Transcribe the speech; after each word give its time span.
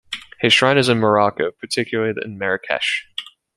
His 0.39 0.51
shrine 0.51 0.79
is 0.79 0.89
in 0.89 0.97
Morocco, 0.97 1.51
particularly 1.51 2.19
in 2.25 2.39
Marrakesh. 2.39 3.07